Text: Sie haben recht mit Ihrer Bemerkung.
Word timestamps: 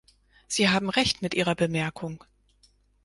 Sie 0.47 0.67
haben 0.67 0.89
recht 0.89 1.21
mit 1.21 1.35
Ihrer 1.35 1.53
Bemerkung. 1.53 2.23